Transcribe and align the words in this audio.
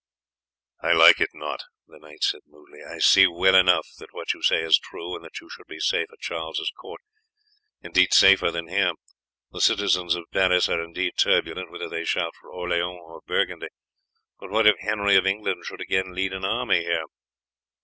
"I 0.81 0.93
like 0.93 1.21
it 1.21 1.29
not," 1.35 1.61
the 1.85 1.99
knight 1.99 2.23
said 2.23 2.41
moodily. 2.47 2.83
"I 2.83 2.97
see 2.97 3.27
well 3.27 3.53
enough 3.53 3.87
that 3.99 4.15
what 4.15 4.33
you 4.33 4.41
say 4.41 4.63
is 4.63 4.79
true, 4.79 5.13
and 5.15 5.23
that 5.23 5.39
you 5.39 5.47
should 5.47 5.67
be 5.67 5.79
safe 5.79 6.07
at 6.11 6.19
Charles's 6.19 6.71
court, 6.75 7.01
indeed 7.83 8.11
safer 8.11 8.49
than 8.49 8.67
here. 8.67 8.93
The 9.51 9.61
citizens 9.61 10.15
of 10.15 10.25
Paris 10.33 10.67
are 10.69 10.83
indeed 10.83 11.17
turbulent, 11.19 11.69
whether 11.69 11.87
they 11.87 12.03
shout 12.05 12.33
for 12.41 12.49
Orleans 12.49 12.97
or 13.03 13.21
Burgundy, 13.27 13.67
but 14.39 14.49
what 14.49 14.65
if 14.65 14.79
Henry 14.79 15.17
of 15.17 15.27
England 15.27 15.65
should 15.67 15.81
again 15.81 16.15
lead 16.15 16.33
an 16.33 16.45
army 16.45 16.79
here?" 16.81 17.05